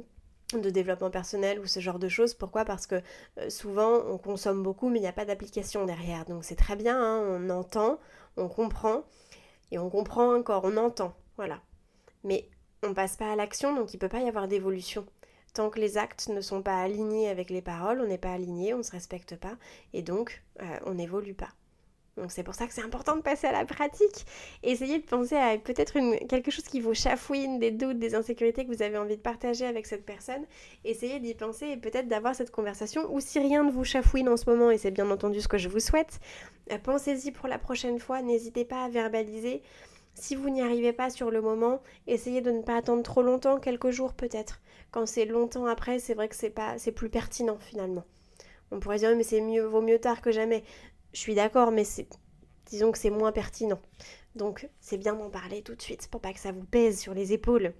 de 0.60 0.70
développement 0.70 1.10
personnel 1.10 1.58
ou 1.60 1.66
ce 1.66 1.80
genre 1.80 1.98
de 1.98 2.08
choses. 2.08 2.34
Pourquoi? 2.34 2.64
Parce 2.64 2.86
que 2.86 3.00
euh, 3.38 3.50
souvent 3.50 4.02
on 4.06 4.18
consomme 4.18 4.62
beaucoup 4.62 4.88
mais 4.88 4.98
il 4.98 5.02
n'y 5.02 5.08
a 5.08 5.12
pas 5.12 5.24
d'application 5.24 5.84
derrière. 5.84 6.24
Donc 6.26 6.44
c'est 6.44 6.56
très 6.56 6.76
bien, 6.76 7.00
hein, 7.00 7.24
on 7.28 7.50
entend, 7.50 7.98
on 8.36 8.48
comprend 8.48 9.04
et 9.70 9.78
on 9.78 9.90
comprend 9.90 10.34
encore, 10.34 10.64
on 10.64 10.76
entend. 10.76 11.14
Voilà. 11.36 11.60
Mais 12.24 12.48
on 12.82 12.94
passe 12.94 13.16
pas 13.16 13.32
à 13.32 13.36
l'action 13.36 13.74
donc 13.74 13.92
il 13.92 13.96
ne 13.96 14.00
peut 14.00 14.08
pas 14.08 14.20
y 14.20 14.28
avoir 14.28 14.48
d'évolution. 14.48 15.06
Tant 15.54 15.68
que 15.68 15.80
les 15.80 15.98
actes 15.98 16.28
ne 16.28 16.40
sont 16.40 16.62
pas 16.62 16.80
alignés 16.80 17.28
avec 17.28 17.50
les 17.50 17.60
paroles, 17.60 18.00
on 18.00 18.06
n'est 18.06 18.16
pas 18.16 18.32
aligné, 18.32 18.72
on 18.72 18.78
ne 18.78 18.82
se 18.82 18.92
respecte 18.92 19.36
pas 19.36 19.56
et 19.92 20.02
donc 20.02 20.42
euh, 20.60 20.78
on 20.86 20.94
n'évolue 20.94 21.34
pas. 21.34 21.50
Donc 22.18 22.30
c'est 22.30 22.42
pour 22.42 22.54
ça 22.54 22.66
que 22.66 22.74
c'est 22.74 22.82
important 22.82 23.16
de 23.16 23.22
passer 23.22 23.46
à 23.46 23.52
la 23.52 23.64
pratique. 23.64 24.26
Essayez 24.62 24.98
de 24.98 25.04
penser 25.04 25.36
à 25.36 25.56
peut-être 25.56 25.94
quelque 26.26 26.50
chose 26.50 26.64
qui 26.64 26.80
vous 26.80 26.92
chafouine, 26.94 27.58
des 27.58 27.70
doutes, 27.70 27.98
des 27.98 28.14
insécurités 28.14 28.66
que 28.66 28.72
vous 28.72 28.82
avez 28.82 28.98
envie 28.98 29.16
de 29.16 29.22
partager 29.22 29.64
avec 29.64 29.86
cette 29.86 30.04
personne. 30.04 30.44
Essayez 30.84 31.20
d'y 31.20 31.34
penser 31.34 31.68
et 31.68 31.76
peut-être 31.78 32.08
d'avoir 32.08 32.34
cette 32.34 32.50
conversation. 32.50 33.10
Ou 33.12 33.20
si 33.20 33.38
rien 33.38 33.64
ne 33.64 33.70
vous 33.70 33.84
chafouine 33.84 34.28
en 34.28 34.36
ce 34.36 34.48
moment, 34.48 34.70
et 34.70 34.76
c'est 34.76 34.90
bien 34.90 35.10
entendu 35.10 35.40
ce 35.40 35.48
que 35.48 35.58
je 35.58 35.70
vous 35.70 35.80
souhaite, 35.80 36.20
euh, 36.70 36.78
pensez-y 36.78 37.32
pour 37.32 37.48
la 37.48 37.58
prochaine 37.58 37.98
fois. 37.98 38.20
N'hésitez 38.20 38.64
pas 38.64 38.84
à 38.84 38.88
verbaliser 38.90 39.62
Si 40.14 40.34
vous 40.34 40.50
n'y 40.50 40.60
arrivez 40.60 40.92
pas 40.92 41.08
sur 41.08 41.30
le 41.30 41.40
moment, 41.40 41.80
essayez 42.06 42.42
de 42.42 42.50
ne 42.50 42.60
pas 42.60 42.76
attendre 42.76 43.02
trop 43.02 43.22
longtemps, 43.22 43.58
quelques 43.58 43.90
jours 43.90 44.12
peut-être. 44.12 44.60
Quand 44.90 45.06
c'est 45.06 45.24
longtemps 45.24 45.64
après, 45.64 45.98
c'est 45.98 46.12
vrai 46.12 46.28
que 46.28 46.36
c'est 46.36 46.50
pas 46.50 46.76
c'est 46.76 46.92
plus 46.92 47.08
pertinent 47.08 47.56
finalement. 47.58 48.04
On 48.70 48.80
pourrait 48.80 48.98
dire 48.98 49.16
mais 49.16 49.22
c'est 49.22 49.40
mieux 49.40 49.64
vaut 49.64 49.80
mieux 49.80 49.98
tard 49.98 50.20
que 50.20 50.30
jamais. 50.30 50.64
Je 51.12 51.18
suis 51.18 51.34
d'accord 51.34 51.70
mais 51.72 51.84
c'est 51.84 52.08
disons 52.66 52.90
que 52.92 52.98
c'est 52.98 53.10
moins 53.10 53.32
pertinent. 53.32 53.80
Donc 54.34 54.68
c'est 54.80 54.96
bien 54.96 55.14
d'en 55.14 55.30
parler 55.30 55.62
tout 55.62 55.74
de 55.74 55.82
suite 55.82 56.08
pour 56.10 56.20
pas 56.20 56.32
que 56.32 56.40
ça 56.40 56.52
vous 56.52 56.64
pèse 56.64 56.98
sur 56.98 57.14
les 57.14 57.32
épaules. 57.32 57.74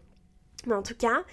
Mais 0.67 0.75
en 0.75 0.83
tout 0.83 0.95
cas, 0.95 1.25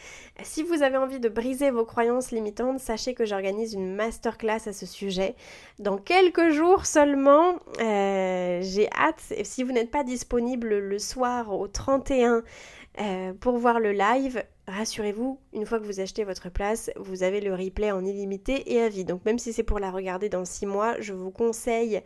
si 0.42 0.64
vous 0.64 0.82
avez 0.82 0.98
envie 0.98 1.20
de 1.20 1.30
briser 1.30 1.70
vos 1.70 1.86
croyances 1.86 2.32
limitantes, 2.32 2.80
sachez 2.80 3.14
que 3.14 3.26
j'organise 3.26 3.74
une 3.74 3.94
masterclass 3.96 4.68
à 4.68 4.74
ce 4.74 4.88
sujet. 4.88 5.36
Dans 5.78 5.98
quelques 5.98 6.50
jours 6.50 6.88
seulement, 6.88 7.60
euh, 7.80 8.60
j'ai 8.64 8.90
hâte, 8.92 9.22
si 9.44 9.64
vous 9.64 9.72
n'êtes 9.72 9.92
pas 9.92 10.04
disponible 10.04 10.80
le 10.80 11.00
soir 11.00 11.54
au 11.54 11.68
31 11.68 12.44
euh, 13.00 13.34
pour 13.40 13.58
voir 13.58 13.80
le 13.80 13.92
live, 13.92 14.44
rassurez-vous, 14.70 15.40
une 15.54 15.66
fois 15.66 15.80
que 15.80 15.86
vous 15.86 16.00
achetez 16.00 16.24
votre 16.24 16.50
place, 16.50 16.92
vous 16.96 17.24
avez 17.24 17.42
le 17.42 17.54
replay 17.54 17.92
en 17.92 18.06
illimité 18.06 18.74
et 18.74 18.82
à 18.82 18.90
vie. 18.90 19.04
Donc 19.04 19.26
même 19.26 19.40
si 19.40 19.52
c'est 19.52 19.64
pour 19.64 19.80
la 19.80 19.92
regarder 19.92 20.30
dans 20.30 20.46
6 20.46 20.66
mois, 20.66 21.00
je 21.02 21.14
vous 21.14 21.32
conseille 21.32 22.02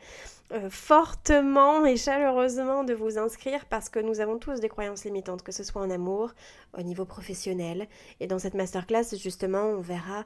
euh, 0.51 0.69
fortement 0.69 1.85
et 1.85 1.97
chaleureusement 1.97 2.83
de 2.83 2.93
vous 2.93 3.17
inscrire 3.17 3.65
parce 3.65 3.89
que 3.89 3.99
nous 3.99 4.19
avons 4.19 4.37
tous 4.37 4.59
des 4.59 4.69
croyances 4.69 5.03
limitantes, 5.03 5.43
que 5.43 5.51
ce 5.51 5.63
soit 5.63 5.81
en 5.81 5.89
amour, 5.89 6.31
au 6.77 6.81
niveau 6.81 7.05
professionnel. 7.05 7.87
Et 8.19 8.27
dans 8.27 8.39
cette 8.39 8.53
masterclass, 8.53 9.15
justement, 9.17 9.63
on 9.63 9.81
verra 9.81 10.25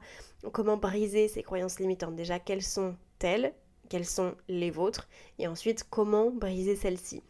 comment 0.52 0.76
briser 0.76 1.28
ces 1.28 1.42
croyances 1.42 1.80
limitantes. 1.80 2.14
Déjà, 2.14 2.38
quelles 2.38 2.62
sont-elles? 2.62 3.52
Quelles 3.88 4.04
sont 4.04 4.34
les 4.48 4.70
vôtres? 4.70 5.08
Et 5.38 5.48
ensuite 5.48 5.84
comment 5.88 6.30
briser 6.30 6.76
celles-ci? 6.76 7.22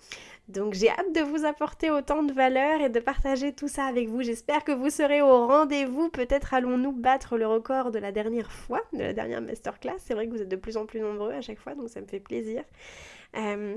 Donc 0.49 0.73
j'ai 0.73 0.89
hâte 0.89 1.15
de 1.15 1.21
vous 1.21 1.45
apporter 1.45 1.91
autant 1.91 2.23
de 2.23 2.33
valeur 2.33 2.81
et 2.81 2.89
de 2.89 3.01
partager 3.01 3.53
tout 3.53 3.69
ça 3.69 3.85
avec 3.85 4.09
vous. 4.09 4.23
J'espère 4.23 4.65
que 4.65 4.73
vous 4.73 4.89
serez 4.89 5.21
au 5.21 5.47
rendez-vous. 5.47 6.09
Peut-être 6.09 6.55
allons-nous 6.55 6.93
battre 6.93 7.37
le 7.37 7.47
record 7.47 7.91
de 7.91 7.99
la 7.99 8.13
dernière 8.13 8.51
fois, 8.51 8.81
de 8.95 9.01
la 9.01 9.13
dernière 9.13 9.43
masterclass. 9.43 9.99
C'est 9.99 10.15
vrai 10.15 10.27
que 10.27 10.33
vous 10.33 10.41
êtes 10.41 10.49
de 10.49 10.57
plus 10.57 10.79
en 10.79 10.87
plus 10.87 11.01
nombreux 11.01 11.33
à 11.33 11.43
chaque 11.43 11.59
fois, 11.59 11.75
donc 11.75 11.91
ça 11.91 12.01
me 12.01 12.07
fait 12.07 12.21
plaisir. 12.21 12.65
Euh, 13.37 13.77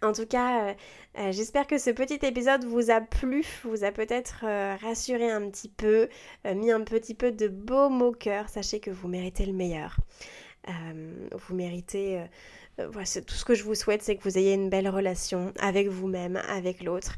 en 0.00 0.12
tout 0.12 0.26
cas, 0.26 0.68
euh, 0.68 0.74
euh, 1.18 1.32
j'espère 1.32 1.66
que 1.66 1.78
ce 1.78 1.90
petit 1.90 2.24
épisode 2.24 2.64
vous 2.64 2.90
a 2.90 3.00
plu, 3.00 3.44
vous 3.64 3.82
a 3.82 3.90
peut-être 3.90 4.44
rassuré 4.80 5.28
un 5.28 5.50
petit 5.50 5.68
peu, 5.68 6.08
mis 6.44 6.70
un 6.70 6.82
petit 6.82 7.14
peu 7.14 7.32
de 7.32 7.48
baume 7.48 8.00
au 8.02 8.12
cœur. 8.12 8.48
Sachez 8.48 8.78
que 8.78 8.90
vous 8.90 9.08
méritez 9.08 9.44
le 9.44 9.54
meilleur. 9.54 9.96
vous 10.68 11.54
méritez 11.54 12.20
voilà, 12.78 13.06
tout 13.26 13.34
ce 13.34 13.44
que 13.44 13.54
je 13.54 13.64
vous 13.64 13.74
souhaite, 13.74 14.02
c'est 14.02 14.16
que 14.16 14.22
vous 14.22 14.36
ayez 14.36 14.52
une 14.52 14.68
belle 14.68 14.88
relation 14.88 15.52
avec 15.58 15.88
vous-même, 15.88 16.36
avec 16.48 16.82
l'autre. 16.82 17.16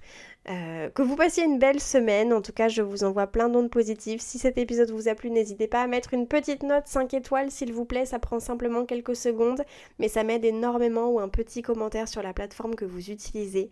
Euh, 0.49 0.89
que 0.91 1.03
vous 1.03 1.17
passiez 1.17 1.45
une 1.45 1.59
belle 1.59 1.81
semaine. 1.81 2.33
En 2.33 2.41
tout 2.41 2.53
cas, 2.53 2.69
je 2.69 2.81
vous 2.81 3.05
envoie 3.05 3.27
plein 3.27 3.49
d'ondes 3.49 3.71
positives. 3.71 4.21
Si 4.21 4.39
cet 4.39 4.57
épisode 4.57 4.91
vous 4.91 5.09
a 5.09 5.15
plu, 5.15 5.31
n'hésitez 5.31 5.67
pas 5.67 5.83
à 5.83 5.87
mettre 5.87 6.15
une 6.15 6.27
petite 6.27 6.63
note 6.63 6.87
5 6.87 7.13
étoiles, 7.15 7.51
s'il 7.51 7.73
vous 7.73 7.85
plaît. 7.85 8.07
Ça 8.07 8.19
prend 8.19 8.41
simplement 8.41 8.87
quelques 8.87 9.17
secondes, 9.17 9.63
mais 9.99 10.09
ça 10.09 10.25
m'aide 10.25 10.45
énormément 10.45 11.11
ou 11.11 11.21
un 11.21 11.29
petit 11.29 11.63
commentaire 11.63 12.09
sur 12.09 12.23
la 12.23 12.33
plateforme 12.33 12.77
que 12.77 12.85
vous 12.85 13.11
utilisez. 13.11 13.71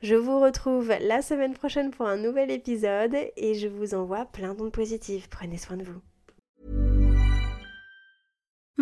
Je 0.00 0.14
vous 0.14 0.40
retrouve 0.40 0.92
la 1.00 1.22
semaine 1.22 1.54
prochaine 1.54 1.90
pour 1.90 2.06
un 2.06 2.16
nouvel 2.16 2.50
épisode 2.50 3.16
et 3.36 3.54
je 3.54 3.68
vous 3.68 3.94
envoie 3.94 4.26
plein 4.26 4.54
d'ondes 4.54 4.72
positives. 4.72 5.28
Prenez 5.28 5.58
soin 5.58 5.76
de 5.76 5.84
vous. 5.84 6.00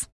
details. 0.00 0.19